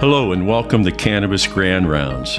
Hello, 0.00 0.32
and 0.32 0.48
welcome 0.48 0.82
to 0.84 0.90
Cannabis 0.90 1.46
Grand 1.46 1.86
Rounds, 1.86 2.38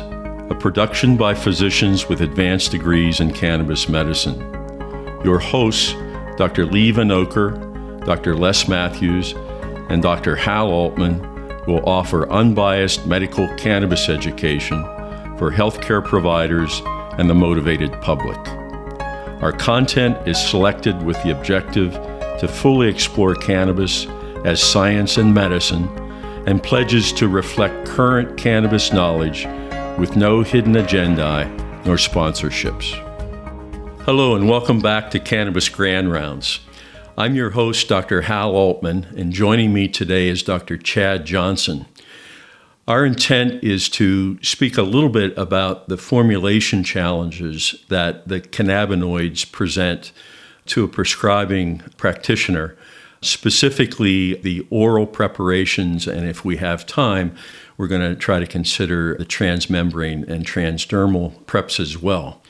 a 0.50 0.58
production 0.60 1.16
by 1.16 1.35
physicians 1.35 2.10
with 2.10 2.22
advanced 2.22 2.72
degrees 2.72 3.19
in 3.19 3.32
cannabis 3.32 3.87
medicine. 3.87 4.40
Your 5.24 5.37
hosts, 5.37 5.94
Dr. 6.37 6.66
Lee 6.66 6.92
Vinocur, 6.92 8.04
Dr. 8.04 8.36
Les 8.36 8.68
Matthews, 8.68 9.36
and 9.92 10.02
Dr. 10.02 10.36
Hal 10.36 10.71
Altman, 10.71 11.20
will 11.68 11.88
offer 11.88 12.28
unbiased 12.32 13.05
medical 13.05 13.48
cannabis 13.58 14.09
education 14.09 14.82
for 15.38 15.52
healthcare 15.52 16.04
providers 16.04 16.82
and 17.20 17.30
the 17.30 17.36
motivated 17.36 17.91
public. 18.02 18.39
Our 19.43 19.52
content 19.52 20.28
is 20.28 20.43
selected 20.43 21.04
with 21.04 21.21
the 21.21 21.30
objective 21.30 21.93
to 22.39 22.48
fully 22.48 22.88
explore 22.88 23.36
cannabis 23.36 24.07
as 24.46 24.64
science 24.64 25.20
and 25.20 25.32
medicine 25.32 25.88
and 26.45 26.62
pledges 26.62 27.13
to 27.13 27.27
reflect 27.27 27.88
current 27.88 28.38
cannabis 28.38 28.91
knowledge 28.91 29.45
with 29.98 30.16
no 30.16 30.41
hidden 30.41 30.76
agenda 30.76 31.48
nor 31.86 31.95
sponsorships. 31.95 32.94
Hello, 34.05 34.36
and 34.36 34.50
welcome 34.50 34.80
back 34.80 35.12
to 35.12 35.20
Cannabis 35.20 35.70
Grand 35.70 36.12
Rounds. 36.12 36.59
I'm 37.17 37.36
your 37.36 37.52
host, 37.52 37.88
Dr. 37.88 38.22
Hal 38.22 38.52
Altman, 38.55 39.05
and 39.16 39.31
joining 39.31 39.73
me 39.73 39.88
today 39.88 40.27
is 40.27 40.41
Dr. 40.41 40.77
Chad 40.77 41.26
Johnson. 41.26 41.86
Our 42.88 43.05
intent 43.05 43.64
is 43.64 43.89
to 43.89 44.42
speak 44.44 44.78
a 44.78 44.81
little 44.81 45.09
bit 45.09 45.38
about 45.38 45.88
the 45.88 45.98
formulation 45.98 46.84
challenges 46.84 47.86
that 47.89 48.28
the 48.28 48.42
cannabinoids 48.42 49.52
present 49.52 50.12
to 50.67 50.84
a 50.84 50.88
prescribing 50.88 51.80
practitioner 51.98 52.76
specifically 53.21 54.35
the 54.35 54.66
oral 54.70 55.05
preparations, 55.05 56.07
and 56.07 56.27
if 56.27 56.44
we 56.44 56.58
have 56.58 56.86
time, 56.86 57.36
we're 57.78 57.88
going 57.88 58.02
to 58.02 58.16
try 58.16 58.39
to 58.39 58.47
consider 58.47 59.16
the 59.16 59.25
transmembrane 59.25 60.28
and 60.28 60.45
transdermal 60.45 61.39
preps 61.45 61.80
as 61.80 61.97
well. 61.97 62.41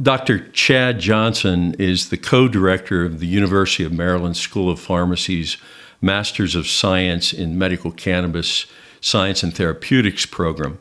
Dr. 0.00 0.48
Chad 0.50 0.98
Johnson 1.00 1.74
is 1.78 2.10
the 2.10 2.16
co 2.16 2.48
director 2.48 3.04
of 3.04 3.18
the 3.18 3.26
University 3.26 3.82
of 3.82 3.92
Maryland 3.92 4.36
School 4.36 4.70
of 4.70 4.78
Pharmacy's 4.78 5.56
Masters 6.02 6.54
of 6.54 6.66
Science 6.66 7.32
in 7.32 7.58
Medical 7.58 7.90
Cannabis 7.90 8.66
Science 9.00 9.42
and 9.42 9.54
Therapeutics 9.54 10.26
program. 10.26 10.78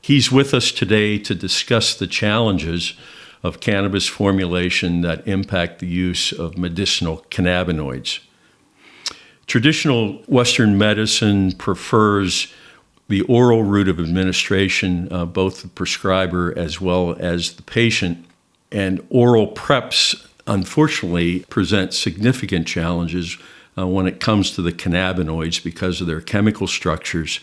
He's 0.00 0.30
with 0.30 0.54
us 0.54 0.70
today 0.70 1.18
to 1.18 1.34
discuss 1.34 1.94
the 1.94 2.06
challenges 2.06 2.94
of 3.42 3.60
cannabis 3.60 4.06
formulation 4.06 5.00
that 5.00 5.26
impact 5.26 5.80
the 5.80 5.86
use 5.86 6.32
of 6.32 6.56
medicinal 6.56 7.26
cannabinoids. 7.30 8.20
Traditional 9.52 10.14
Western 10.28 10.78
medicine 10.78 11.52
prefers 11.52 12.50
the 13.08 13.20
oral 13.20 13.62
route 13.62 13.86
of 13.86 14.00
administration, 14.00 15.12
uh, 15.12 15.26
both 15.26 15.60
the 15.60 15.68
prescriber 15.68 16.54
as 16.56 16.80
well 16.80 17.14
as 17.18 17.52
the 17.52 17.62
patient. 17.62 18.24
And 18.70 19.06
oral 19.10 19.46
preps, 19.48 20.26
unfortunately, 20.46 21.40
present 21.50 21.92
significant 21.92 22.66
challenges 22.66 23.36
uh, 23.76 23.86
when 23.86 24.06
it 24.06 24.20
comes 24.20 24.52
to 24.52 24.62
the 24.62 24.72
cannabinoids 24.72 25.62
because 25.62 26.00
of 26.00 26.06
their 26.06 26.22
chemical 26.22 26.66
structures 26.66 27.38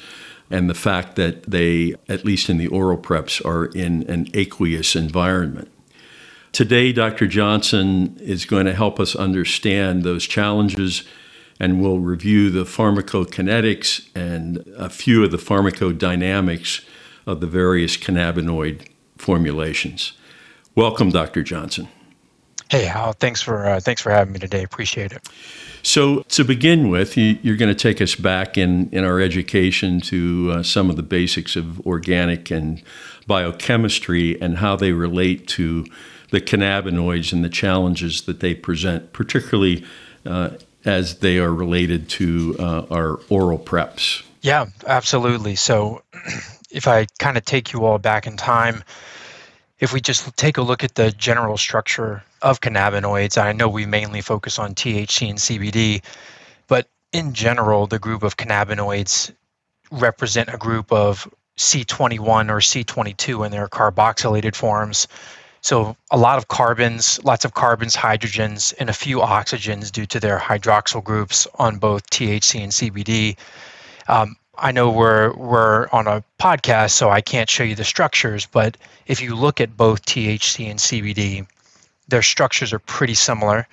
and 0.49 0.67
the 0.67 0.73
fact 0.73 1.15
that 1.15 1.43
they, 1.43 1.93
at 2.07 2.25
least 2.25 2.49
in 2.49 2.57
the 2.57 2.69
oral 2.69 2.97
preps, 2.97 3.39
are 3.45 3.65
in 3.65 4.01
an 4.09 4.29
aqueous 4.33 4.95
environment. 4.95 5.69
Today, 6.53 6.91
Dr. 6.91 7.27
Johnson 7.27 8.17
is 8.19 8.45
going 8.45 8.65
to 8.65 8.73
help 8.73 8.99
us 8.99 9.15
understand 9.15 10.01
those 10.01 10.25
challenges 10.25 11.03
and 11.59 11.81
we'll 11.81 11.99
review 11.99 12.49
the 12.49 12.63
pharmacokinetics 12.63 14.09
and 14.15 14.63
a 14.77 14.89
few 14.89 15.23
of 15.23 15.31
the 15.31 15.37
pharmacodynamics 15.37 16.85
of 17.27 17.41
the 17.41 17.47
various 17.47 17.97
cannabinoid 17.97 18.87
formulations. 19.17 20.13
Welcome, 20.75 21.09
Dr. 21.09 21.43
Johnson. 21.43 21.89
Hey, 22.69 22.85
Hal. 22.85 23.13
Thanks 23.13 23.41
for 23.41 23.65
uh, 23.65 23.79
thanks 23.79 24.01
for 24.01 24.11
having 24.11 24.33
me 24.33 24.39
today. 24.39 24.63
Appreciate 24.63 25.11
it. 25.11 25.27
So, 25.81 26.21
to 26.29 26.43
begin 26.43 26.89
with, 26.89 27.17
you, 27.17 27.37
are 27.51 27.55
going 27.55 27.73
to 27.73 27.75
take 27.75 27.99
us 27.99 28.15
back 28.15 28.57
in, 28.57 28.89
in 28.91 29.03
our 29.03 29.19
education 29.19 30.01
to 30.01 30.51
uh, 30.51 30.63
some 30.63 30.89
of 30.89 30.95
the 30.95 31.03
basics 31.03 31.55
of 31.55 31.79
organic 31.87 32.51
and 32.51 32.83
biochemistry 33.25 34.39
and 34.39 34.57
how 34.57 34.75
they 34.75 34.91
relate 34.91 35.47
to 35.47 35.85
the 36.31 36.41
cannabinoids 36.41 37.33
and 37.33 37.43
the 37.43 37.49
challenges 37.49 38.21
that 38.23 38.39
they 38.39 38.53
present, 38.53 39.13
particularly 39.13 39.83
uh, 40.25 40.51
as 40.85 41.19
they 41.19 41.37
are 41.39 41.53
related 41.53 42.09
to 42.09 42.55
uh, 42.59 42.85
our 42.89 43.19
oral 43.29 43.59
preps. 43.59 44.23
Yeah, 44.41 44.67
absolutely. 44.87 45.55
So, 45.55 46.03
if 46.71 46.87
I 46.87 47.07
kind 47.17 47.37
of 47.37 47.45
take 47.45 47.73
you 47.73 47.85
all 47.85 47.97
back 47.97 48.27
in 48.27 48.37
time, 48.37 48.83
if 49.79 49.93
we 49.93 50.01
just 50.01 50.35
take 50.37 50.57
a 50.57 50.61
look 50.61 50.83
at 50.83 50.95
the 50.95 51.11
general 51.11 51.57
structure 51.57 52.23
of 52.41 52.61
cannabinoids, 52.61 53.41
I 53.41 53.53
know 53.53 53.67
we 53.67 53.85
mainly 53.85 54.21
focus 54.21 54.59
on 54.59 54.75
THC 54.75 55.29
and 55.29 55.39
CBD, 55.39 56.01
but 56.67 56.87
in 57.11 57.33
general, 57.33 57.87
the 57.87 57.99
group 57.99 58.23
of 58.23 58.37
cannabinoids 58.37 59.33
represent 59.91 60.53
a 60.53 60.57
group 60.57 60.91
of 60.91 61.27
C21 61.57 62.49
or 62.49 62.59
C22 62.59 63.45
in 63.45 63.51
their 63.51 63.67
carboxylated 63.67 64.55
forms 64.55 65.07
so 65.61 65.95
a 66.09 66.17
lot 66.17 66.37
of 66.37 66.47
carbons, 66.47 67.19
lots 67.23 67.45
of 67.45 67.53
carbons, 67.53 67.95
hydrogens, 67.95 68.73
and 68.79 68.89
a 68.89 68.93
few 68.93 69.17
oxygens 69.17 69.91
due 69.91 70.05
to 70.07 70.19
their 70.19 70.39
hydroxyl 70.39 71.03
groups 71.03 71.47
on 71.55 71.77
both 71.77 72.09
THC 72.09 72.61
and 72.61 72.71
CBD. 72.71 73.37
Um, 74.07 74.35
I 74.57 74.71
know 74.71 74.91
we're 74.91 75.33
we're 75.33 75.87
on 75.91 76.07
a 76.07 76.23
podcast, 76.39 76.91
so 76.91 77.09
I 77.09 77.21
can't 77.21 77.49
show 77.49 77.63
you 77.63 77.75
the 77.75 77.83
structures, 77.83 78.45
but 78.45 78.77
if 79.05 79.21
you 79.21 79.35
look 79.35 79.61
at 79.61 79.75
both 79.75 80.05
THC 80.05 80.69
and 80.69 80.79
CBD, 80.79 81.47
their 82.07 82.21
structures 82.21 82.73
are 82.73 82.79
pretty 82.79 83.13
similar. 83.13 83.67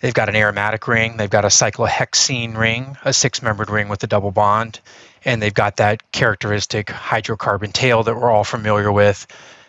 They've 0.00 0.14
got 0.14 0.28
an 0.28 0.36
aromatic 0.36 0.86
ring, 0.88 1.16
they've 1.16 1.30
got 1.30 1.44
a 1.44 1.48
cyclohexene 1.48 2.56
ring, 2.56 2.96
a 3.04 3.12
six-membered 3.12 3.70
ring 3.70 3.88
with 3.88 4.02
a 4.02 4.06
double 4.06 4.32
bond, 4.32 4.80
and 5.24 5.40
they've 5.40 5.54
got 5.54 5.76
that 5.76 6.12
characteristic 6.12 6.88
hydrocarbon 6.88 7.72
tail 7.72 8.02
that 8.02 8.14
we're 8.14 8.30
all 8.30 8.44
familiar 8.44 8.92
with 8.92 9.26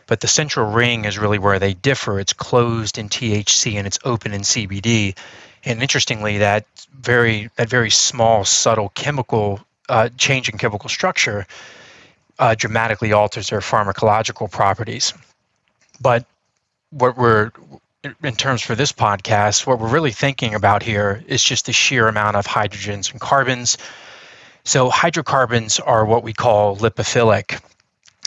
but 0.07 0.21
the 0.21 0.27
central 0.27 0.71
ring 0.71 1.05
is 1.05 1.17
really 1.17 1.39
where 1.39 1.59
they 1.59 1.73
differ. 1.73 2.19
It's 2.19 2.33
closed 2.33 2.97
in 2.97 3.09
THC 3.09 3.75
and 3.75 3.87
it's 3.87 3.99
open 4.03 4.33
in 4.33 4.41
CBD. 4.41 5.17
And 5.63 5.81
interestingly, 5.81 6.39
that 6.39 6.65
very 6.93 7.49
that 7.55 7.69
very 7.69 7.89
small, 7.89 8.45
subtle 8.45 8.89
chemical 8.89 9.59
uh, 9.89 10.09
change 10.17 10.49
in 10.49 10.57
chemical 10.57 10.89
structure 10.89 11.47
uh, 12.39 12.55
dramatically 12.55 13.13
alters 13.13 13.49
their 13.49 13.61
pharmacological 13.61 14.51
properties. 14.51 15.13
But 15.99 16.25
what 16.91 17.17
we're 17.17 17.51
in 18.23 18.35
terms 18.35 18.61
for 18.61 18.75
this 18.75 18.91
podcast, 18.91 19.65
what 19.65 19.79
we're 19.79 19.89
really 19.89 20.11
thinking 20.11 20.53
about 20.53 20.83
here 20.83 21.23
is 21.27 21.43
just 21.43 21.65
the 21.65 21.73
sheer 21.73 22.07
amount 22.07 22.35
of 22.35 22.45
hydrogens 22.45 23.11
and 23.11 23.19
carbons. 23.19 23.77
So 24.63 24.89
hydrocarbons 24.89 25.79
are 25.79 26.05
what 26.05 26.23
we 26.23 26.33
call 26.33 26.75
lipophilic, 26.77 27.61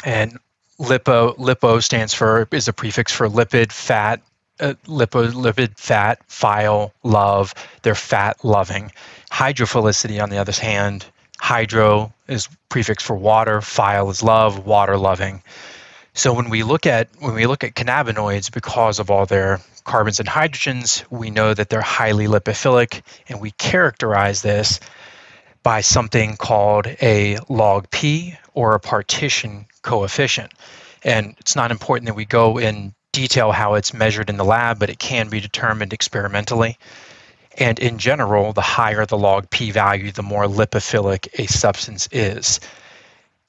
and 0.04 0.38
lipo 0.78 1.36
lipo 1.36 1.82
stands 1.82 2.14
for 2.14 2.48
is 2.52 2.68
a 2.68 2.72
prefix 2.72 3.12
for 3.12 3.28
lipid 3.28 3.72
fat 3.72 4.20
uh, 4.60 4.74
lipo 4.86 5.30
lipid 5.32 5.76
fat 5.76 6.20
phile 6.28 6.92
love. 7.02 7.54
They're 7.82 7.94
fat 7.94 8.44
loving. 8.44 8.92
Hydrophilicity 9.30 10.22
on 10.22 10.30
the 10.30 10.38
other 10.38 10.52
hand 10.52 11.06
hydro 11.40 12.12
is 12.26 12.48
prefix 12.68 13.02
for 13.02 13.16
water 13.16 13.60
phile 13.60 14.10
is 14.10 14.22
love 14.22 14.66
water 14.66 14.96
loving. 14.96 15.42
So 16.14 16.32
when 16.32 16.50
we 16.50 16.64
look 16.64 16.86
at 16.86 17.08
when 17.20 17.34
we 17.34 17.46
look 17.46 17.62
at 17.64 17.74
cannabinoids 17.74 18.52
because 18.52 18.98
of 18.98 19.10
all 19.10 19.26
their 19.26 19.60
carbons 19.84 20.20
and 20.20 20.28
hydrogens 20.28 21.04
we 21.10 21.30
know 21.30 21.54
that 21.54 21.70
they're 21.70 21.80
highly 21.80 22.26
lipophilic 22.26 23.02
and 23.28 23.40
we 23.40 23.52
characterize 23.52 24.42
this 24.42 24.80
by 25.62 25.80
something 25.80 26.36
called 26.36 26.86
a 26.86 27.38
log 27.48 27.90
p 27.90 28.36
or 28.54 28.74
a 28.74 28.80
partition 28.80 29.66
coefficient. 29.82 30.52
And 31.04 31.34
it's 31.38 31.56
not 31.56 31.70
important 31.70 32.06
that 32.06 32.14
we 32.14 32.24
go 32.24 32.58
in 32.58 32.94
detail 33.12 33.52
how 33.52 33.74
it's 33.74 33.94
measured 33.94 34.30
in 34.30 34.36
the 34.36 34.44
lab, 34.44 34.78
but 34.78 34.90
it 34.90 34.98
can 34.98 35.28
be 35.28 35.40
determined 35.40 35.92
experimentally. 35.92 36.78
And 37.56 37.78
in 37.78 37.98
general, 37.98 38.52
the 38.52 38.60
higher 38.60 39.04
the 39.04 39.18
log 39.18 39.50
p 39.50 39.70
value, 39.70 40.12
the 40.12 40.22
more 40.22 40.44
lipophilic 40.44 41.28
a 41.38 41.46
substance 41.46 42.08
is. 42.12 42.60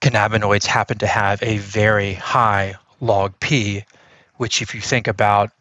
Cannabinoids 0.02 0.66
happen 0.66 0.98
to 1.00 1.08
have 1.08 1.44
a 1.44 1.58
very 1.58 2.14
high 2.14 2.76
log 3.02 3.40
p, 3.40 3.84
which, 4.38 4.62
if 4.62 4.74
you 4.74 4.82
think 4.82 5.08
about 5.08 5.52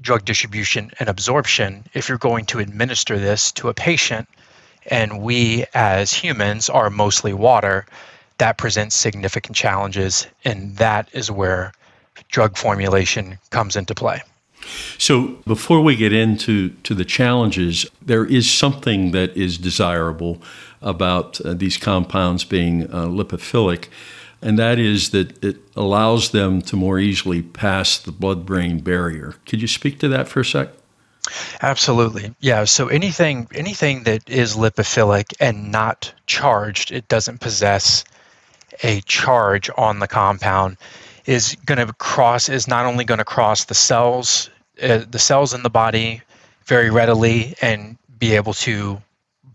drug 0.00 0.24
distribution 0.24 0.90
and 0.98 1.08
absorption, 1.08 1.84
if 1.94 2.08
you're 2.08 2.18
going 2.18 2.46
to 2.46 2.60
administer 2.60 3.18
this 3.18 3.52
to 3.52 3.68
a 3.68 3.74
patient, 3.74 4.28
and 4.90 5.20
we 5.20 5.64
as 5.74 6.12
humans 6.12 6.68
are 6.68 6.90
mostly 6.90 7.32
water, 7.32 7.86
that 8.38 8.58
presents 8.58 8.94
significant 8.94 9.56
challenges, 9.56 10.26
and 10.44 10.76
that 10.76 11.08
is 11.12 11.30
where 11.30 11.72
drug 12.28 12.56
formulation 12.56 13.38
comes 13.50 13.76
into 13.76 13.94
play. 13.94 14.22
So, 14.98 15.38
before 15.46 15.80
we 15.80 15.96
get 15.96 16.12
into 16.12 16.70
to 16.70 16.94
the 16.94 17.04
challenges, 17.04 17.86
there 18.02 18.24
is 18.24 18.50
something 18.50 19.12
that 19.12 19.36
is 19.36 19.58
desirable 19.58 20.42
about 20.82 21.40
uh, 21.40 21.54
these 21.54 21.76
compounds 21.76 22.44
being 22.44 22.84
uh, 22.84 23.06
lipophilic, 23.06 23.88
and 24.42 24.58
that 24.58 24.78
is 24.78 25.10
that 25.10 25.42
it 25.44 25.58
allows 25.76 26.30
them 26.30 26.62
to 26.62 26.76
more 26.76 26.98
easily 26.98 27.42
pass 27.42 27.98
the 27.98 28.12
blood 28.12 28.44
brain 28.44 28.80
barrier. 28.80 29.36
Could 29.46 29.62
you 29.62 29.68
speak 29.68 29.98
to 30.00 30.08
that 30.08 30.28
for 30.28 30.40
a 30.40 30.44
sec? 30.44 30.70
Absolutely. 31.62 32.34
Yeah. 32.40 32.64
So 32.64 32.88
anything 32.88 33.48
anything 33.54 34.04
that 34.04 34.28
is 34.28 34.56
lipophilic 34.56 35.34
and 35.40 35.72
not 35.72 36.12
charged, 36.26 36.92
it 36.92 37.08
doesn't 37.08 37.40
possess 37.40 38.04
a 38.82 39.00
charge 39.02 39.70
on 39.76 39.98
the 39.98 40.08
compound, 40.08 40.76
is 41.24 41.56
going 41.66 41.84
to 41.84 41.92
cross 41.94 42.48
is 42.48 42.68
not 42.68 42.86
only 42.86 43.04
going 43.04 43.18
to 43.18 43.24
cross 43.24 43.64
the 43.64 43.74
cells, 43.74 44.50
uh, 44.82 45.04
the 45.10 45.18
cells 45.18 45.54
in 45.54 45.62
the 45.62 45.70
body 45.70 46.22
very 46.64 46.90
readily 46.90 47.54
and 47.62 47.96
be 48.18 48.34
able 48.34 48.54
to 48.54 49.00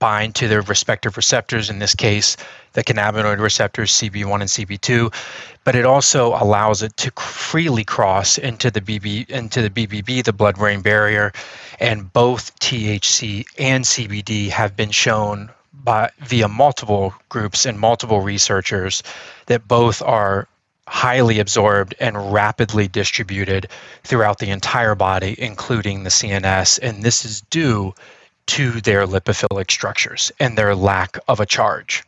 bind 0.02 0.34
to 0.36 0.48
their 0.48 0.64
respective 0.64 1.16
receptors, 1.16 1.70
in 1.70 1.80
this 1.80 1.94
case, 1.96 2.36
the 2.74 2.84
cannabinoid 2.84 3.40
receptors, 3.40 3.92
CB1 3.92 4.42
and 4.42 4.50
CB2, 4.50 5.14
but 5.64 5.76
it 5.76 5.86
also 5.86 6.30
allows 6.34 6.82
it 6.82 6.98
to 6.98 7.12
freely 7.12 7.84
cross 7.84 8.40
into 8.40 8.72
the 8.72 8.82
BB 8.82 9.30
into 9.30 9.62
the 9.62 9.70
BBB, 9.70 10.24
the 10.24 10.34
blood-brain 10.34 10.82
barrier, 10.82 11.32
and 11.80 12.12
both 12.12 12.60
THC 12.60 13.46
and 13.60 13.86
CBD 13.86 14.50
have 14.50 14.76
been 14.76 14.92
shown 14.92 15.52
by 15.72 16.10
via 16.20 16.48
multiple 16.48 17.14
groups 17.30 17.66
and 17.66 17.80
multiple 17.80 18.22
researchers 18.22 19.04
that 19.46 19.68
both 19.68 20.02
are 20.02 20.48
highly 20.88 21.40
absorbed 21.40 21.94
and 22.00 22.34
rapidly 22.34 22.88
distributed 22.88 23.68
throughout 24.04 24.40
the 24.40 24.50
entire 24.50 24.96
body, 24.96 25.36
including 25.38 26.04
the 26.04 26.10
CNS. 26.10 26.80
And 26.82 27.04
this 27.04 27.24
is 27.24 27.42
due 27.42 27.94
to 28.48 28.82
their 28.82 29.06
lipophilic 29.06 29.72
structures 29.72 30.32
and 30.40 30.58
their 30.58 30.76
lack 30.76 31.18
of 31.28 31.40
a 31.40 31.46
charge. 31.46 32.04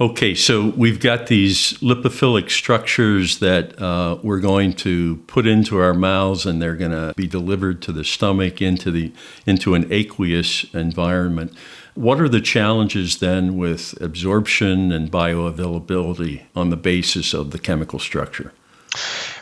Okay, 0.00 0.34
so 0.34 0.70
we've 0.78 0.98
got 0.98 1.26
these 1.26 1.74
lipophilic 1.74 2.48
structures 2.48 3.38
that 3.40 3.80
uh, 3.80 4.16
we're 4.22 4.40
going 4.40 4.72
to 4.72 5.16
put 5.26 5.46
into 5.46 5.78
our 5.78 5.92
mouths, 5.92 6.46
and 6.46 6.60
they're 6.60 6.76
going 6.76 6.90
to 6.90 7.12
be 7.16 7.26
delivered 7.26 7.82
to 7.82 7.92
the 7.92 8.02
stomach 8.02 8.62
into 8.62 8.90
the 8.90 9.12
into 9.44 9.74
an 9.74 9.86
aqueous 9.92 10.64
environment. 10.72 11.52
What 11.94 12.18
are 12.18 12.30
the 12.30 12.40
challenges 12.40 13.18
then 13.18 13.58
with 13.58 14.00
absorption 14.00 14.90
and 14.90 15.12
bioavailability 15.12 16.44
on 16.56 16.70
the 16.70 16.78
basis 16.78 17.34
of 17.34 17.50
the 17.50 17.58
chemical 17.58 17.98
structure? 17.98 18.54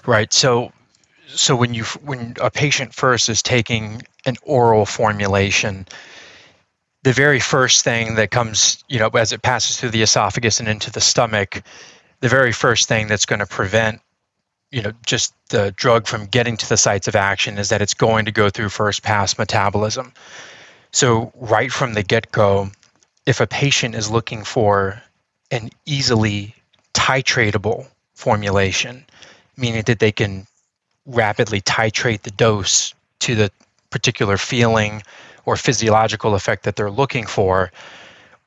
Right. 0.07 0.33
So 0.33 0.73
so 1.29 1.55
when 1.55 1.75
you 1.75 1.85
when 2.03 2.35
a 2.41 2.51
patient 2.51 2.95
first 2.95 3.29
is 3.29 3.43
taking 3.43 4.03
an 4.27 4.37
oral 4.43 4.87
formulation 4.87 5.87
the 7.03 7.13
very 7.13 7.41
first 7.41 7.85
thing 7.85 8.17
that 8.17 8.31
comes 8.31 8.83
you 8.89 8.99
know 8.99 9.09
as 9.09 9.33
it 9.33 9.43
passes 9.43 9.79
through 9.79 9.91
the 9.91 10.03
esophagus 10.03 10.61
and 10.61 10.69
into 10.69 10.91
the 10.91 11.01
stomach 11.01 11.63
the 12.21 12.29
very 12.29 12.53
first 12.53 12.89
thing 12.89 13.07
that's 13.07 13.27
going 13.27 13.39
to 13.39 13.47
prevent 13.47 14.01
you 14.71 14.83
know 14.83 14.93
just 15.07 15.35
the 15.51 15.73
drug 15.77 16.07
from 16.07 16.27
getting 16.27 16.57
to 16.57 16.69
the 16.69 16.77
sites 16.77 17.09
of 17.09 17.17
action 17.17 17.59
is 17.59 17.69
that 17.69 17.83
it's 17.83 17.95
going 17.95 18.25
to 18.25 18.33
go 18.33 18.51
through 18.51 18.69
first 18.69 19.03
pass 19.03 19.39
metabolism. 19.39 20.13
So 20.91 21.33
right 21.37 21.71
from 21.71 21.95
the 21.95 22.03
get-go 22.03 22.71
if 23.27 23.41
a 23.41 23.47
patient 23.47 23.95
is 23.95 24.11
looking 24.11 24.43
for 24.43 25.03
an 25.51 25.71
easily 25.87 26.55
titratable 26.95 27.87
formulation 28.15 29.05
meaning 29.57 29.83
that 29.87 29.99
they 29.99 30.13
can 30.13 30.47
rapidly 31.09 31.61
titrate 31.61 32.23
the 32.23 32.31
dose 32.31 32.95
to 33.21 33.35
the 33.35 33.51
particular 33.91 34.37
feeling 34.37 35.03
or 35.47 35.57
physiological 35.57 36.35
effect 36.35 36.65
that 36.65 36.77
they're 36.77 36.91
looking 36.91 37.27
for, 37.27 37.73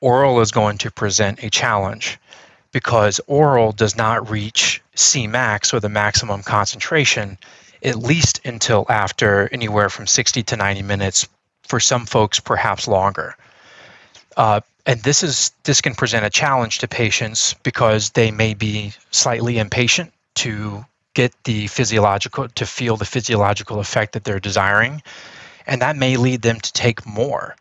oral 0.00 0.40
is 0.40 0.50
going 0.50 0.78
to 0.78 0.90
present 0.90 1.42
a 1.42 1.50
challenge 1.50 2.18
because 2.70 3.20
oral 3.26 3.72
does 3.72 3.96
not 3.96 4.30
reach 4.30 4.80
Cmax 4.96 5.74
or 5.74 5.80
the 5.80 5.88
maximum 5.88 6.42
concentration 6.42 7.36
at 7.82 7.96
least 7.96 8.40
until 8.44 8.86
after 8.88 9.48
anywhere 9.52 9.88
from 9.88 10.06
60 10.06 10.42
to 10.44 10.56
90 10.56 10.82
minutes, 10.82 11.28
for 11.64 11.80
some 11.80 12.06
folks, 12.06 12.38
perhaps 12.38 12.86
longer. 12.86 13.36
Uh, 14.36 14.60
and 14.86 15.00
this 15.02 15.22
is 15.22 15.52
this 15.64 15.80
can 15.80 15.94
present 15.94 16.24
a 16.24 16.30
challenge 16.30 16.78
to 16.78 16.88
patients 16.88 17.54
because 17.62 18.10
they 18.10 18.30
may 18.30 18.54
be 18.54 18.92
slightly 19.10 19.58
impatient 19.58 20.12
to 20.34 20.84
get 21.14 21.32
the 21.44 21.66
physiological 21.66 22.48
to 22.48 22.66
feel 22.66 22.96
the 22.96 23.04
physiological 23.04 23.80
effect 23.80 24.12
that 24.12 24.24
they're 24.24 24.40
desiring 24.40 25.02
and 25.66 25.82
that 25.82 25.96
may 25.96 26.16
lead 26.16 26.42
them 26.42 26.60
to 26.60 26.72
take 26.72 27.06
more 27.06 27.56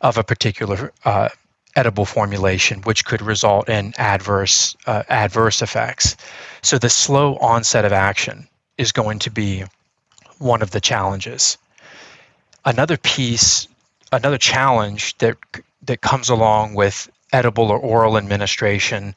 of 0.00 0.18
a 0.18 0.24
particular 0.24 0.92
uh, 1.04 1.28
edible 1.76 2.04
formulation 2.04 2.80
which 2.82 3.04
could 3.04 3.22
result 3.22 3.68
in 3.68 3.92
adverse 3.98 4.76
uh, 4.86 5.02
adverse 5.08 5.62
effects. 5.62 6.16
So 6.62 6.78
the 6.78 6.90
slow 6.90 7.36
onset 7.36 7.84
of 7.84 7.92
action 7.92 8.48
is 8.78 8.92
going 8.92 9.20
to 9.20 9.30
be 9.30 9.64
one 10.38 10.62
of 10.62 10.70
the 10.70 10.80
challenges. 10.80 11.58
Another 12.64 12.96
piece 12.96 13.68
another 14.12 14.38
challenge 14.38 15.16
that 15.18 15.36
that 15.82 16.00
comes 16.00 16.28
along 16.28 16.74
with 16.74 17.10
edible 17.32 17.70
or 17.70 17.78
oral 17.78 18.16
administration 18.16 19.14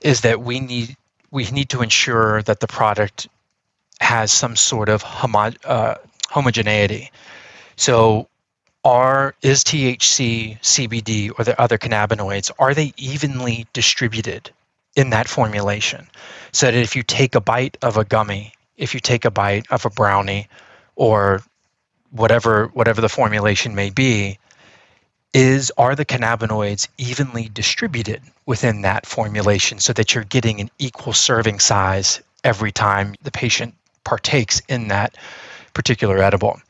is 0.00 0.20
that 0.20 0.40
we 0.40 0.60
need 0.60 0.96
we 1.30 1.44
need 1.50 1.70
to 1.70 1.82
ensure 1.82 2.42
that 2.42 2.60
the 2.60 2.66
product 2.66 3.28
has 4.00 4.30
some 4.30 4.56
sort 4.56 4.88
of 4.88 5.02
homo- 5.02 5.52
uh, 5.64 5.94
homogeneity. 6.28 7.10
So, 7.76 8.28
are 8.84 9.34
is 9.42 9.64
THC, 9.64 10.60
CBD, 10.60 11.32
or 11.36 11.44
the 11.44 11.60
other 11.60 11.76
cannabinoids 11.76 12.52
are 12.58 12.72
they 12.72 12.92
evenly 12.96 13.66
distributed 13.72 14.50
in 14.94 15.10
that 15.10 15.28
formulation? 15.28 16.06
So 16.52 16.66
that 16.66 16.74
if 16.74 16.94
you 16.94 17.02
take 17.02 17.34
a 17.34 17.40
bite 17.40 17.76
of 17.82 17.96
a 17.96 18.04
gummy, 18.04 18.52
if 18.76 18.94
you 18.94 19.00
take 19.00 19.24
a 19.24 19.30
bite 19.30 19.66
of 19.70 19.84
a 19.84 19.90
brownie, 19.90 20.48
or 20.94 21.42
whatever 22.10 22.68
whatever 22.68 23.00
the 23.00 23.08
formulation 23.08 23.74
may 23.74 23.90
be, 23.90 24.38
is 25.34 25.72
are 25.76 25.94
the 25.94 26.04
cannabinoids 26.04 26.88
evenly 26.98 27.48
distributed 27.52 28.22
within 28.46 28.82
that 28.82 29.06
formulation 29.06 29.78
so 29.78 29.92
that 29.92 30.14
you're 30.14 30.24
getting 30.24 30.60
an 30.60 30.70
equal 30.78 31.12
serving 31.12 31.58
size 31.58 32.20
every 32.44 32.72
time 32.72 33.14
the 33.22 33.30
patient 33.30 33.74
partakes 34.04 34.62
in 34.68 34.88
that 34.88 35.16
particular 35.74 36.18
edible. 36.18 36.60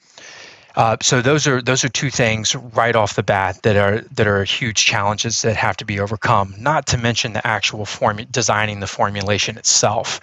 Uh, 0.75 0.97
so 1.01 1.23
those 1.23 1.47
are 1.47 1.63
those 1.63 1.85
are 1.85 1.89
two 1.89 2.11
things 2.11 2.55
right 2.55 2.97
off 2.97 3.15
the 3.15 3.23
bat 3.23 3.63
that 3.63 3.77
are 3.77 4.01
that 4.13 4.27
are 4.27 4.45
huge 4.45 4.85
challenges 4.85 5.41
that 5.43 5.57
have 5.57 5.77
to 5.77 5.87
be 5.87 5.99
overcome. 6.01 6.55
Not 6.59 6.87
to 6.89 6.99
mention 6.99 7.33
the 7.33 7.47
actual 7.47 7.87
form 7.87 8.19
designing 8.31 8.81
the 8.81 8.87
formulation 8.87 9.57
itself, 9.57 10.21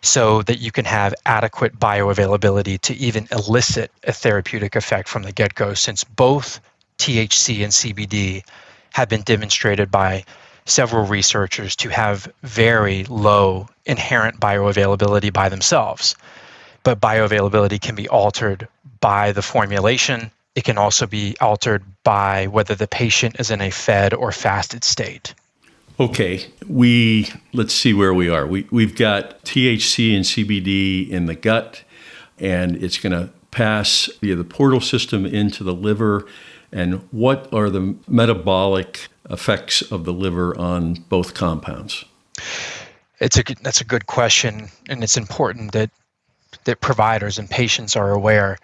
so 0.00 0.42
that 0.42 0.58
you 0.58 0.70
can 0.70 0.84
have 0.84 1.12
adequate 1.26 1.78
bioavailability 1.78 2.80
to 2.82 2.94
even 2.94 3.26
elicit 3.32 3.90
a 4.04 4.12
therapeutic 4.12 4.76
effect 4.76 5.08
from 5.08 5.24
the 5.24 5.32
get-go. 5.32 5.74
Since 5.74 6.04
both 6.04 6.60
THC 7.00 7.64
and 7.64 7.72
CBD 7.72 8.44
have 8.92 9.08
been 9.08 9.22
demonstrated 9.22 9.90
by 9.90 10.24
several 10.66 11.06
researchers 11.06 11.74
to 11.76 11.88
have 11.88 12.30
very 12.42 13.04
low 13.04 13.68
inherent 13.86 14.38
bioavailability 14.38 15.32
by 15.32 15.48
themselves. 15.48 16.14
But 16.82 17.00
bioavailability 17.00 17.80
can 17.80 17.94
be 17.94 18.08
altered 18.08 18.68
by 19.00 19.32
the 19.32 19.42
formulation. 19.42 20.30
It 20.54 20.64
can 20.64 20.78
also 20.78 21.06
be 21.06 21.36
altered 21.40 21.82
by 22.04 22.46
whether 22.46 22.74
the 22.74 22.86
patient 22.86 23.36
is 23.38 23.50
in 23.50 23.60
a 23.60 23.70
fed 23.70 24.12
or 24.12 24.30
fasted 24.30 24.84
state. 24.84 25.34
Okay, 25.98 26.46
we 26.66 27.28
let's 27.52 27.74
see 27.74 27.92
where 27.92 28.14
we 28.14 28.28
are. 28.28 28.46
We 28.46 28.66
we've 28.70 28.96
got 28.96 29.42
THC 29.44 30.14
and 30.14 30.24
CBD 30.24 31.08
in 31.10 31.26
the 31.26 31.34
gut, 31.34 31.82
and 32.38 32.82
it's 32.82 32.98
going 32.98 33.12
to 33.12 33.30
pass 33.50 34.08
via 34.20 34.34
the 34.34 34.44
portal 34.44 34.80
system 34.80 35.26
into 35.26 35.62
the 35.62 35.74
liver 35.74 36.26
and 36.72 36.94
what 37.10 37.52
are 37.52 37.70
the 37.70 37.96
metabolic 38.08 39.08
effects 39.28 39.82
of 39.82 40.04
the 40.04 40.12
liver 40.12 40.56
on 40.56 40.94
both 41.08 41.34
compounds? 41.34 42.04
It's 43.20 43.38
a 43.38 43.42
that's 43.62 43.80
a 43.80 43.84
good 43.84 44.06
question, 44.06 44.68
and 44.88 45.02
it's 45.02 45.16
important 45.16 45.72
that 45.72 45.90
that 46.64 46.80
providers 46.80 47.38
and 47.38 47.48
patients 47.48 47.96
are 47.96 48.10
aware. 48.10 48.58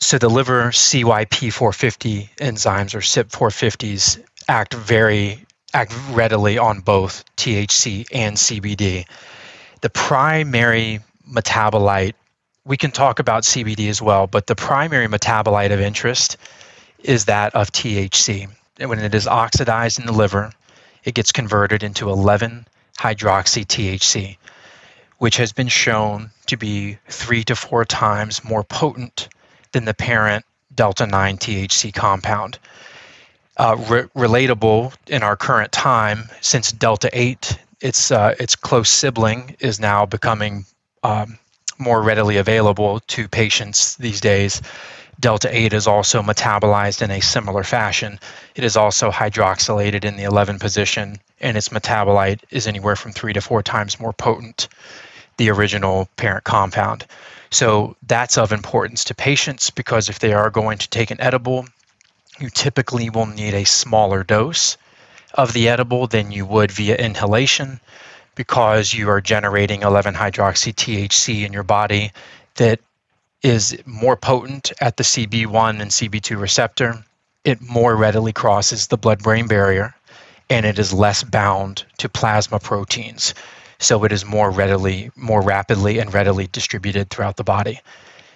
So 0.00 0.18
the 0.18 0.28
liver 0.28 0.70
CYP450 0.70 2.28
enzymes 2.36 2.94
or 2.94 3.00
CYP450s 3.00 4.22
act 4.48 4.74
very 4.74 5.44
act 5.74 5.94
readily 6.10 6.58
on 6.58 6.80
both 6.80 7.24
THC 7.36 8.06
and 8.12 8.36
CBD. 8.36 9.06
The 9.82 9.90
primary 9.90 11.00
metabolite, 11.30 12.14
we 12.64 12.76
can 12.76 12.90
talk 12.90 13.18
about 13.18 13.42
CBD 13.42 13.88
as 13.88 14.00
well, 14.00 14.26
but 14.26 14.46
the 14.46 14.54
primary 14.54 15.06
metabolite 15.06 15.72
of 15.72 15.80
interest 15.80 16.36
is 17.00 17.26
that 17.26 17.54
of 17.54 17.72
THC. 17.72 18.48
And 18.78 18.90
when 18.90 18.98
it 18.98 19.14
is 19.14 19.26
oxidized 19.26 19.98
in 19.98 20.06
the 20.06 20.12
liver, 20.12 20.52
it 21.04 21.14
gets 21.14 21.32
converted 21.32 21.82
into 21.82 22.10
11 22.10 22.66
hydroxy 22.98 23.64
THC, 23.64 24.36
which 25.18 25.36
has 25.36 25.52
been 25.52 25.68
shown 25.68 26.30
to 26.46 26.56
be 26.56 26.98
three 27.08 27.44
to 27.44 27.56
four 27.56 27.84
times 27.84 28.44
more 28.44 28.64
potent 28.64 29.28
than 29.72 29.84
the 29.84 29.94
parent 29.94 30.44
delta 30.74 31.06
9 31.06 31.38
THC 31.38 31.92
compound. 31.92 32.58
Uh, 33.56 33.76
re- 33.88 34.02
relatable 34.14 34.94
in 35.06 35.22
our 35.22 35.36
current 35.36 35.72
time, 35.72 36.28
since 36.42 36.72
Delta 36.72 37.08
8, 37.12 37.58
its, 37.80 38.10
uh, 38.10 38.34
its 38.38 38.54
close 38.54 38.90
sibling, 38.90 39.56
is 39.60 39.80
now 39.80 40.04
becoming 40.04 40.66
um, 41.02 41.38
more 41.78 42.02
readily 42.02 42.36
available 42.36 43.00
to 43.00 43.28
patients 43.28 43.96
these 43.96 44.20
days. 44.20 44.60
Delta 45.18 45.48
8 45.50 45.72
is 45.72 45.86
also 45.86 46.22
metabolized 46.22 47.02
in 47.02 47.10
a 47.10 47.20
similar 47.20 47.62
fashion. 47.62 48.18
It 48.54 48.64
is 48.64 48.76
also 48.76 49.10
hydroxylated 49.10 50.04
in 50.04 50.16
the 50.16 50.24
11 50.24 50.58
position, 50.58 51.18
and 51.40 51.56
its 51.56 51.70
metabolite 51.70 52.40
is 52.50 52.66
anywhere 52.66 52.96
from 52.96 53.12
three 53.12 53.32
to 53.32 53.40
four 53.40 53.62
times 53.62 53.98
more 53.98 54.12
potent 54.12 54.68
the 55.38 55.50
original 55.50 56.08
parent 56.16 56.44
compound. 56.44 57.06
So 57.50 57.96
that's 58.06 58.38
of 58.38 58.52
importance 58.52 59.04
to 59.04 59.14
patients 59.14 59.70
because 59.70 60.08
if 60.08 60.18
they 60.18 60.32
are 60.32 60.50
going 60.50 60.78
to 60.78 60.88
take 60.88 61.10
an 61.10 61.20
edible, 61.20 61.66
you 62.38 62.50
typically 62.50 63.10
will 63.10 63.26
need 63.26 63.54
a 63.54 63.64
smaller 63.64 64.24
dose 64.24 64.76
of 65.34 65.52
the 65.52 65.68
edible 65.68 66.06
than 66.06 66.32
you 66.32 66.46
would 66.46 66.70
via 66.70 66.96
inhalation 66.96 67.80
because 68.34 68.92
you 68.92 69.08
are 69.08 69.20
generating 69.20 69.82
11 69.82 70.14
hydroxy 70.14 70.74
THC 70.74 71.44
in 71.44 71.52
your 71.52 71.62
body 71.62 72.12
that 72.56 72.80
is 73.42 73.76
more 73.86 74.16
potent 74.16 74.72
at 74.80 74.96
the 74.96 75.04
CB1 75.04 75.80
and 75.80 75.90
CB2 75.90 76.40
receptor. 76.40 77.04
It 77.44 77.60
more 77.60 77.96
readily 77.96 78.32
crosses 78.32 78.86
the 78.86 78.96
blood 78.96 79.22
brain 79.22 79.46
barrier 79.46 79.94
and 80.48 80.64
it 80.64 80.78
is 80.78 80.92
less 80.92 81.22
bound 81.22 81.84
to 81.98 82.08
plasma 82.08 82.58
proteins. 82.58 83.34
So 83.78 84.04
it 84.04 84.12
is 84.12 84.24
more 84.24 84.50
readily, 84.50 85.10
more 85.16 85.42
rapidly, 85.42 85.98
and 85.98 86.12
readily 86.12 86.46
distributed 86.46 87.10
throughout 87.10 87.36
the 87.36 87.44
body. 87.44 87.80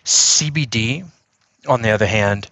CBD, 0.05 1.07
on 1.67 1.83
the 1.83 1.91
other 1.91 2.07
hand, 2.07 2.49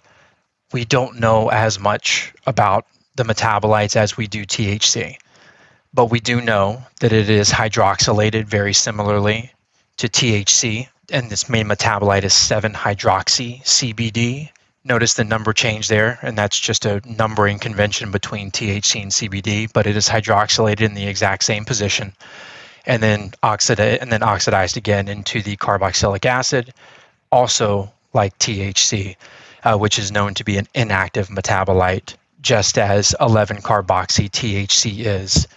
we 0.71 0.85
don't 0.85 1.19
know 1.19 1.49
as 1.49 1.79
much 1.79 2.33
about 2.47 2.85
the 3.15 3.23
metabolites 3.23 3.95
as 3.95 4.17
we 4.17 4.27
do 4.27 4.45
THC. 4.45 5.17
But 5.93 6.05
we 6.05 6.19
do 6.19 6.41
know 6.41 6.81
that 7.01 7.11
it 7.11 7.29
is 7.29 7.49
hydroxylated 7.49 8.45
very 8.45 8.73
similarly 8.73 9.51
to 9.97 10.07
THC 10.07 10.87
and 11.11 11.29
this 11.29 11.49
main 11.49 11.67
metabolite 11.67 12.23
is 12.23 12.33
7-hydroxy 12.33 13.63
CBD. 13.63 14.49
Notice 14.83 15.13
the 15.15 15.23
number 15.23 15.53
change 15.53 15.87
there, 15.87 16.19
and 16.21 16.37
that's 16.37 16.59
just 16.59 16.85
a 16.85 17.01
numbering 17.05 17.59
convention 17.59 18.11
between 18.11 18.51
THC 18.51 19.01
and 19.01 19.11
CBD, 19.11 19.71
but 19.71 19.87
it 19.87 19.97
is 19.97 20.07
hydroxylated 20.07 20.81
in 20.81 20.93
the 20.93 21.07
exact 21.07 21.43
same 21.43 21.65
position, 21.65 22.13
and 22.85 23.03
then 23.03 23.31
oxida- 23.43 24.01
and 24.01 24.11
then 24.11 24.23
oxidized 24.23 24.77
again 24.77 25.07
into 25.07 25.41
the 25.41 25.57
carboxylic 25.57 26.25
acid, 26.25 26.73
also 27.31 27.91
like 28.13 28.37
THC, 28.39 29.15
uh, 29.63 29.77
which 29.77 29.99
is 29.99 30.11
known 30.11 30.33
to 30.35 30.43
be 30.43 30.57
an 30.57 30.67
inactive 30.73 31.27
metabolite, 31.27 32.15
just 32.41 32.77
as 32.77 33.15
11-carboxy 33.19 34.29
THC 34.29 35.05
is 35.05 35.47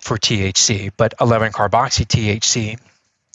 for 0.00 0.16
THC. 0.16 0.90
But 0.96 1.14
11-carboxy 1.18 2.06
THC 2.06 2.78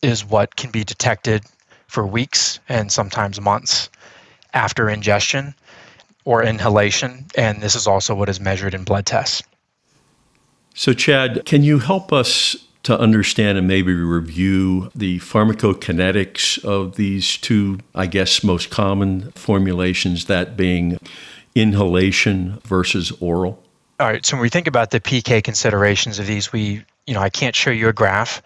is 0.02 0.26
what 0.26 0.56
can 0.56 0.72
be 0.72 0.84
detected 0.84 1.44
for 1.88 2.06
weeks 2.06 2.60
and 2.68 2.92
sometimes 2.92 3.40
months 3.40 3.90
after 4.54 4.90
ingestion 4.90 5.54
or 6.24 6.44
inhalation. 6.44 7.26
And 7.36 7.62
this 7.62 7.76
is 7.76 7.88
also 7.88 8.16
what 8.16 8.30
is 8.30 8.40
measured 8.40 8.74
in 8.74 8.84
blood 8.84 9.06
tests. 9.06 9.44
So, 10.74 10.94
Chad, 10.94 11.46
can 11.46 11.64
you 11.64 11.80
help 11.80 12.12
us 12.12 12.56
to 12.84 13.00
understand 13.00 13.58
and 13.58 13.68
maybe 13.68 13.94
review 13.94 14.92
the 14.94 15.20
pharmacokinetics 15.20 16.64
of 16.64 16.96
these 16.98 17.38
two, 17.38 17.80
I 17.96 18.06
guess, 18.06 18.44
most 18.44 18.70
common 18.70 19.32
formulations, 19.32 20.26
that 20.26 20.56
being 20.56 21.00
inhalation 21.56 22.60
versus 22.66 23.12
oral? 23.20 23.64
All 24.00 24.08
right. 24.08 24.26
So 24.26 24.36
when 24.36 24.42
we 24.42 24.50
think 24.50 24.68
about 24.68 24.92
the 24.92 25.00
PK 25.00 25.44
considerations 25.44 26.20
of 26.20 26.28
these, 26.28 26.52
we, 26.52 26.84
you 27.08 27.14
know, 27.14 27.22
I 27.22 27.30
can't 27.30 27.56
show 27.56 27.72
you 27.72 27.88
a 27.88 27.94
graph 27.94 28.42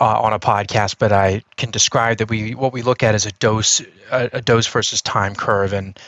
uh, 0.00 0.20
on 0.20 0.32
a 0.32 0.38
podcast, 0.38 0.96
but 0.98 1.12
I 1.12 1.42
can 1.56 1.70
describe 1.70 2.18
that 2.18 2.30
we 2.30 2.54
what 2.54 2.72
we 2.72 2.82
look 2.82 3.02
at 3.02 3.14
is 3.14 3.26
a 3.26 3.32
dose 3.32 3.80
a, 4.10 4.30
a 4.34 4.40
dose 4.40 4.66
versus 4.66 5.02
time 5.02 5.34
curve, 5.34 5.72
and 5.72 5.98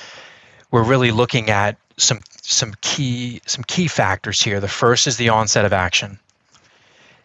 we're 0.71 0.85
really 0.85 1.11
looking 1.11 1.51
at 1.51 1.77
some 1.99 2.21
some 2.41 2.75
key 2.81 3.41
some 3.47 3.65
key 3.65 3.89
factors 3.89 4.41
here. 4.41 4.61
The 4.61 4.69
first 4.69 5.07
is 5.07 5.19
the 5.19 5.29
onset 5.29 5.65
of 5.65 5.73
action. 5.73 6.19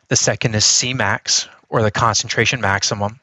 The 0.09 0.15
second 0.15 0.55
is 0.55 0.63
Cmax 0.63 1.47
or 1.69 1.81
the 1.81 1.91
concentration 1.91 2.61
maximum. 2.61 3.19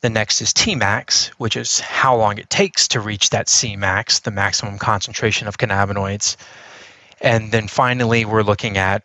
The 0.00 0.10
next 0.10 0.40
is 0.40 0.52
Tmax, 0.52 1.28
which 1.38 1.56
is 1.56 1.80
how 1.80 2.16
long 2.16 2.38
it 2.38 2.48
takes 2.50 2.86
to 2.88 3.00
reach 3.00 3.30
that 3.30 3.46
Cmax, 3.46 4.22
the 4.22 4.30
maximum 4.30 4.78
concentration 4.78 5.48
of 5.48 5.58
cannabinoids. 5.58 6.36
And 7.20 7.50
then 7.50 7.66
finally, 7.66 8.24
we're 8.24 8.42
looking 8.42 8.78
at 8.78 9.02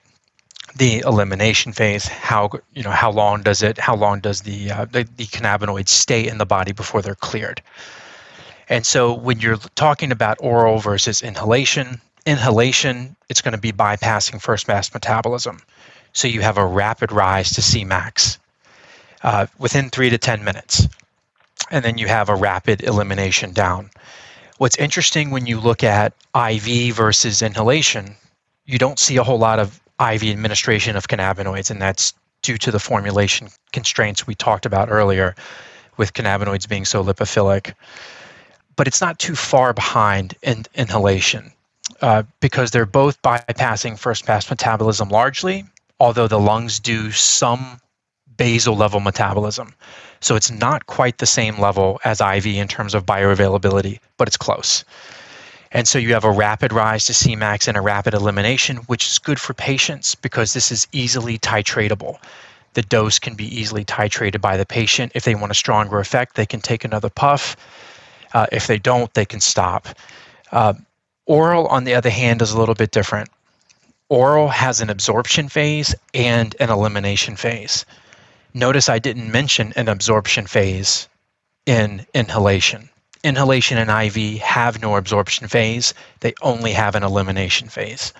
the 0.75 0.99
elimination 0.99 1.71
phase 1.71 2.07
how 2.07 2.49
you 2.73 2.83
know 2.83 2.91
how 2.91 3.11
long 3.11 3.43
does 3.43 3.61
it 3.61 3.77
how 3.77 3.95
long 3.95 4.19
does 4.19 4.41
the, 4.41 4.71
uh, 4.71 4.85
the 4.85 5.07
the 5.17 5.25
cannabinoids 5.25 5.89
stay 5.89 6.27
in 6.27 6.37
the 6.37 6.45
body 6.45 6.71
before 6.71 7.01
they're 7.01 7.15
cleared? 7.15 7.61
And 8.69 8.85
so 8.85 9.13
when 9.13 9.39
you're 9.39 9.57
talking 9.75 10.11
about 10.11 10.37
oral 10.39 10.79
versus 10.79 11.21
inhalation 11.21 12.01
inhalation 12.25 13.15
it's 13.29 13.41
going 13.41 13.53
to 13.53 13.61
be 13.61 13.71
bypassing 13.71 14.41
first 14.41 14.67
pass 14.67 14.93
metabolism. 14.93 15.61
So 16.13 16.27
you 16.27 16.41
have 16.41 16.57
a 16.57 16.65
rapid 16.65 17.11
rise 17.11 17.51
to 17.53 17.61
cmax 17.61 18.37
uh, 19.21 19.47
within 19.57 19.89
three 19.89 20.09
to 20.09 20.17
ten 20.17 20.43
minutes. 20.43 20.87
And 21.71 21.83
then 21.83 21.97
you 21.97 22.07
have 22.07 22.29
a 22.29 22.35
rapid 22.35 22.83
elimination 22.83 23.53
down. 23.53 23.89
What's 24.57 24.77
interesting 24.77 25.31
when 25.31 25.45
you 25.45 25.59
look 25.59 25.83
at 25.83 26.13
iv 26.35 26.95
versus 26.95 27.41
inhalation 27.41 28.15
you 28.65 28.77
don't 28.77 28.99
see 28.99 29.17
a 29.17 29.23
whole 29.23 29.37
lot 29.37 29.59
of 29.59 29.79
IV 29.99 30.23
administration 30.23 30.95
of 30.95 31.07
cannabinoids, 31.07 31.71
and 31.71 31.81
that's 31.81 32.13
due 32.41 32.57
to 32.57 32.71
the 32.71 32.79
formulation 32.79 33.49
constraints 33.71 34.27
we 34.27 34.35
talked 34.35 34.65
about 34.65 34.89
earlier 34.91 35.35
with 35.97 36.13
cannabinoids 36.13 36.67
being 36.67 36.85
so 36.85 37.03
lipophilic. 37.03 37.73
But 38.75 38.87
it's 38.87 39.01
not 39.01 39.19
too 39.19 39.35
far 39.35 39.73
behind 39.73 40.35
in 40.41 40.65
inhalation 40.75 41.51
uh, 42.01 42.23
because 42.39 42.71
they're 42.71 42.85
both 42.85 43.21
bypassing 43.21 43.97
first 43.97 44.25
pass 44.25 44.49
metabolism 44.49 45.09
largely, 45.09 45.65
although 45.99 46.27
the 46.27 46.39
lungs 46.39 46.79
do 46.79 47.11
some 47.11 47.79
basal 48.35 48.75
level 48.75 48.99
metabolism. 48.99 49.73
So 50.19 50.35
it's 50.35 50.49
not 50.49 50.87
quite 50.87 51.17
the 51.17 51.25
same 51.25 51.59
level 51.59 51.99
as 52.03 52.19
IV 52.19 52.47
in 52.47 52.67
terms 52.67 52.93
of 52.93 53.05
bioavailability, 53.05 53.99
but 54.17 54.27
it's 54.27 54.37
close. 54.37 54.83
And 55.73 55.87
so 55.87 55.97
you 55.97 56.13
have 56.13 56.23
a 56.23 56.31
rapid 56.31 56.71
rise 56.71 57.05
to 57.05 57.13
Cmax 57.13 57.67
and 57.67 57.75
a 57.75 57.81
rapid 57.81 58.13
elimination, 58.13 58.77
which 58.77 59.07
is 59.07 59.17
good 59.17 59.39
for 59.39 59.55
patients 59.55 60.13
because 60.13 60.53
this 60.53 60.71
is 60.71 60.87
easily 60.91 61.39
titratable. 61.39 62.19
The 62.75 62.83
dose 62.83 63.17
can 63.17 63.33
be 63.33 63.45
easily 63.45 63.83
titrated 63.83 64.39
by 64.39 64.55
the 64.55 64.67
patient. 64.67 65.11
If 65.15 65.25
they 65.25 65.33
want 65.33 65.51
a 65.51 65.55
stronger 65.55 65.99
effect, 65.99 66.35
they 66.35 66.45
can 66.45 66.61
take 66.61 66.85
another 66.85 67.09
puff. 67.09 67.57
Uh, 68.33 68.45
if 68.51 68.67
they 68.67 68.77
don't, 68.77 69.11
they 69.15 69.25
can 69.25 69.41
stop. 69.41 69.87
Uh, 70.51 70.73
oral, 71.25 71.67
on 71.67 71.85
the 71.85 71.95
other 71.95 72.09
hand, 72.09 72.43
is 72.43 72.51
a 72.51 72.59
little 72.59 72.75
bit 72.75 72.91
different. 72.91 73.29
Oral 74.09 74.49
has 74.49 74.79
an 74.79 74.91
absorption 74.91 75.49
phase 75.49 75.95
and 76.13 76.55
an 76.59 76.69
elimination 76.69 77.35
phase. 77.35 77.85
Notice 78.53 78.89
I 78.89 78.99
didn't 78.99 79.31
mention 79.31 79.73
an 79.75 79.87
absorption 79.87 80.45
phase 80.45 81.07
in 81.65 82.05
inhalation 82.13 82.89
inhalation 83.23 83.77
and 83.77 83.89
IV 83.89 84.41
have 84.41 84.81
no 84.81 84.97
absorption 84.97 85.47
phase, 85.47 85.93
they 86.19 86.33
only 86.41 86.73
have 86.73 86.95
an 86.95 87.03
elimination 87.03 87.69
phase. 87.69 88.13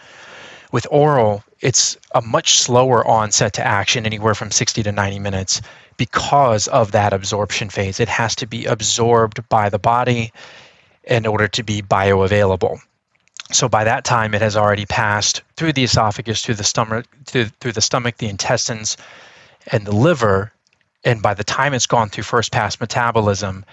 With 0.71 0.87
oral, 0.89 1.43
it's 1.59 1.97
a 2.15 2.21
much 2.21 2.59
slower 2.59 3.05
onset 3.05 3.53
to 3.53 3.65
action, 3.65 4.05
anywhere 4.05 4.33
from 4.33 4.49
60 4.49 4.81
to 4.83 4.91
90 4.91 5.19
minutes, 5.19 5.61
because 5.97 6.67
of 6.67 6.91
that 6.91 7.13
absorption 7.13 7.69
phase. 7.69 7.99
It 7.99 8.09
has 8.09 8.35
to 8.35 8.47
be 8.47 8.65
absorbed 8.65 9.47
by 9.49 9.69
the 9.69 9.77
body 9.77 10.31
in 11.03 11.27
order 11.27 11.47
to 11.49 11.63
be 11.63 11.81
bioavailable. 11.81 12.79
So 13.51 13.69
by 13.69 13.83
that 13.83 14.03
time, 14.03 14.33
it 14.33 14.41
has 14.41 14.57
already 14.57 14.85
passed 14.85 15.43
through 15.57 15.73
the 15.73 15.83
esophagus, 15.83 16.41
through 16.41 16.55
the 16.55 16.63
stomach, 16.63 17.05
through, 17.25 17.45
through 17.59 17.73
the 17.73 17.81
stomach, 17.81 18.17
the 18.17 18.29
intestines, 18.29 18.97
and 19.67 19.85
the 19.85 19.95
liver. 19.95 20.51
And 21.03 21.21
by 21.21 21.33
the 21.33 21.43
time 21.43 21.73
it's 21.73 21.85
gone 21.85 22.09
through 22.09 22.23
first 22.23 22.51
pass 22.51 22.79
metabolism, 22.79 23.63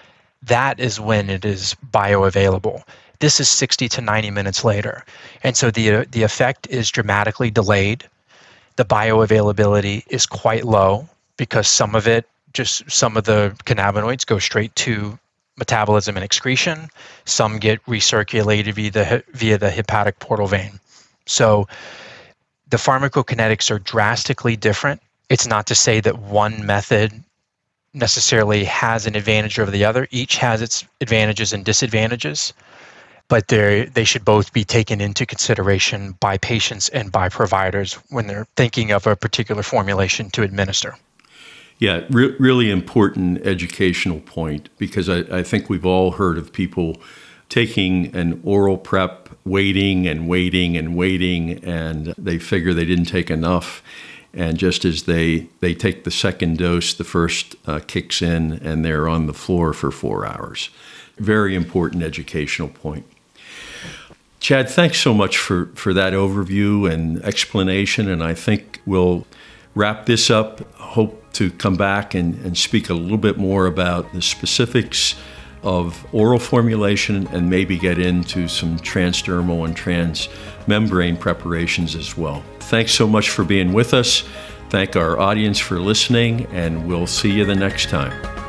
that 0.43 0.79
is 0.79 0.99
when 0.99 1.29
it 1.29 1.45
is 1.45 1.75
bioavailable. 1.91 2.83
This 3.19 3.39
is 3.39 3.47
60 3.49 3.87
to 3.89 4.01
90 4.01 4.31
minutes 4.31 4.63
later. 4.63 5.05
And 5.43 5.55
so 5.55 5.69
the, 5.69 6.05
the 6.05 6.23
effect 6.23 6.67
is 6.67 6.89
dramatically 6.89 7.51
delayed. 7.51 8.09
The 8.77 8.85
bioavailability 8.85 10.03
is 10.07 10.25
quite 10.25 10.65
low 10.65 11.07
because 11.37 11.67
some 11.67 11.93
of 11.93 12.07
it, 12.07 12.27
just 12.53 12.89
some 12.89 13.15
of 13.17 13.25
the 13.25 13.55
cannabinoids 13.65 14.25
go 14.25 14.39
straight 14.39 14.75
to 14.77 15.19
metabolism 15.57 16.17
and 16.17 16.23
excretion. 16.23 16.89
Some 17.25 17.59
get 17.59 17.85
recirculated 17.85 18.73
via 18.73 18.91
the, 18.91 19.23
via 19.33 19.57
the 19.59 19.69
hepatic 19.69 20.19
portal 20.19 20.47
vein. 20.47 20.79
So 21.27 21.67
the 22.69 22.77
pharmacokinetics 22.77 23.69
are 23.69 23.79
drastically 23.79 24.55
different. 24.55 25.01
It's 25.29 25.45
not 25.45 25.67
to 25.67 25.75
say 25.75 25.99
that 26.01 26.17
one 26.17 26.65
method 26.65 27.23
necessarily 27.93 28.63
has 28.63 29.05
an 29.05 29.15
advantage 29.15 29.59
over 29.59 29.71
the 29.71 29.85
other. 29.85 30.07
Each 30.11 30.37
has 30.37 30.61
its 30.61 30.85
advantages 31.01 31.53
and 31.53 31.65
disadvantages. 31.65 32.53
but 33.31 33.47
they 33.47 33.85
they 33.93 34.03
should 34.03 34.25
both 34.25 34.51
be 34.51 34.65
taken 34.65 34.99
into 34.99 35.25
consideration 35.25 36.11
by 36.19 36.37
patients 36.37 36.89
and 36.89 37.11
by 37.13 37.29
providers 37.29 37.93
when 38.09 38.27
they're 38.27 38.45
thinking 38.57 38.91
of 38.91 39.07
a 39.07 39.15
particular 39.15 39.63
formulation 39.63 40.29
to 40.31 40.43
administer. 40.43 40.95
Yeah, 41.79 42.01
re- 42.09 42.35
really 42.39 42.69
important 42.69 43.41
educational 43.47 44.19
point 44.19 44.69
because 44.77 45.07
I, 45.09 45.19
I 45.39 45.43
think 45.43 45.69
we've 45.69 45.85
all 45.85 46.11
heard 46.11 46.37
of 46.37 46.51
people 46.51 46.97
taking 47.47 48.13
an 48.15 48.41
oral 48.43 48.77
prep, 48.77 49.29
waiting 49.45 50.07
and 50.07 50.27
waiting 50.27 50.77
and 50.77 50.95
waiting, 50.95 51.63
and 51.63 52.13
they 52.17 52.37
figure 52.37 52.73
they 52.73 52.85
didn't 52.85 53.05
take 53.05 53.31
enough. 53.31 53.81
And 54.33 54.57
just 54.57 54.85
as 54.85 55.03
they, 55.03 55.49
they 55.59 55.73
take 55.73 56.03
the 56.03 56.11
second 56.11 56.57
dose, 56.57 56.93
the 56.93 57.03
first 57.03 57.55
uh, 57.65 57.79
kicks 57.85 58.21
in 58.21 58.53
and 58.53 58.85
they're 58.85 59.07
on 59.07 59.27
the 59.27 59.33
floor 59.33 59.73
for 59.73 59.91
four 59.91 60.25
hours. 60.25 60.69
Very 61.17 61.53
important 61.53 62.03
educational 62.03 62.69
point. 62.69 63.05
Chad, 64.39 64.69
thanks 64.69 64.99
so 64.99 65.13
much 65.13 65.37
for, 65.37 65.67
for 65.75 65.93
that 65.93 66.13
overview 66.13 66.91
and 66.91 67.21
explanation. 67.23 68.09
And 68.09 68.23
I 68.23 68.33
think 68.33 68.81
we'll 68.85 69.27
wrap 69.75 70.05
this 70.05 70.29
up. 70.29 70.61
Hope 70.75 71.31
to 71.33 71.51
come 71.51 71.75
back 71.75 72.15
and, 72.15 72.35
and 72.45 72.57
speak 72.57 72.89
a 72.89 72.93
little 72.93 73.17
bit 73.17 73.37
more 73.37 73.65
about 73.67 74.11
the 74.13 74.21
specifics 74.21 75.15
of 75.63 76.05
oral 76.13 76.39
formulation 76.39 77.27
and 77.27 77.49
maybe 77.49 77.77
get 77.77 77.99
into 77.99 78.47
some 78.47 78.77
transdermal 78.79 79.65
and 79.65 79.75
transmembrane 79.75 81.19
preparations 81.19 81.95
as 81.95 82.17
well. 82.17 82.43
Thanks 82.59 82.91
so 82.91 83.07
much 83.07 83.29
for 83.29 83.43
being 83.43 83.73
with 83.73 83.93
us. 83.93 84.23
Thank 84.69 84.95
our 84.95 85.19
audience 85.19 85.59
for 85.59 85.79
listening, 85.79 86.45
and 86.47 86.87
we'll 86.87 87.07
see 87.07 87.31
you 87.31 87.45
the 87.45 87.55
next 87.55 87.89
time. 87.89 88.40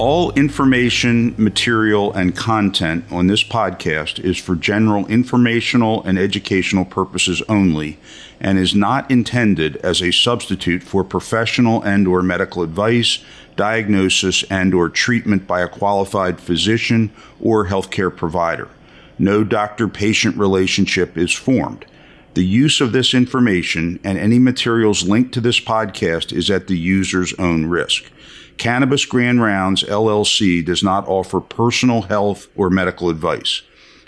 All 0.00 0.32
information, 0.32 1.34
material, 1.36 2.10
and 2.14 2.34
content 2.34 3.04
on 3.10 3.26
this 3.26 3.44
podcast 3.44 4.18
is 4.18 4.38
for 4.38 4.56
general 4.56 5.06
informational 5.08 6.02
and 6.04 6.18
educational 6.18 6.86
purposes 6.86 7.42
only 7.50 7.98
and 8.40 8.58
is 8.58 8.74
not 8.74 9.10
intended 9.10 9.76
as 9.76 10.00
a 10.00 10.10
substitute 10.10 10.82
for 10.82 11.04
professional 11.04 11.82
and 11.82 12.08
or 12.08 12.22
medical 12.22 12.62
advice, 12.62 13.22
diagnosis 13.56 14.42
and 14.44 14.72
or 14.72 14.88
treatment 14.88 15.46
by 15.46 15.60
a 15.60 15.68
qualified 15.68 16.40
physician 16.40 17.10
or 17.38 17.66
healthcare 17.66 18.16
provider. 18.16 18.70
No 19.18 19.44
doctor-patient 19.44 20.34
relationship 20.38 21.18
is 21.18 21.34
formed. 21.34 21.84
The 22.32 22.46
use 22.46 22.80
of 22.80 22.92
this 22.92 23.12
information 23.12 24.00
and 24.02 24.16
any 24.16 24.38
materials 24.38 25.06
linked 25.06 25.34
to 25.34 25.42
this 25.42 25.60
podcast 25.60 26.32
is 26.32 26.50
at 26.50 26.68
the 26.68 26.78
user's 26.78 27.34
own 27.34 27.66
risk. 27.66 28.10
Cannabis 28.60 29.06
Grand 29.06 29.42
Rounds 29.42 29.82
LLC 29.84 30.62
does 30.62 30.82
not 30.82 31.08
offer 31.08 31.40
personal 31.40 32.02
health 32.02 32.46
or 32.54 32.68
medical 32.68 33.08
advice. 33.08 33.62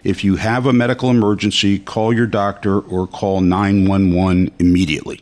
If 0.04 0.25
you 0.25 0.37
have 0.37 0.66
a 0.66 0.75
medical 0.75 1.09
emergency, 1.09 1.78
call 1.78 2.12
your 2.12 2.26
doctor 2.26 2.78
or 2.78 3.06
call 3.06 3.40
911 3.40 4.50
immediately. 4.59 5.21